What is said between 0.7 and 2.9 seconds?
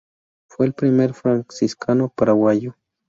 primer franciscano paraguayo.